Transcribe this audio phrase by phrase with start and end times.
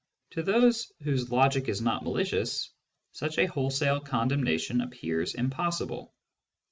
[0.31, 2.71] To those whose logic is not malicious,
[3.11, 6.11] such a wholesale condemna tion appears impossible.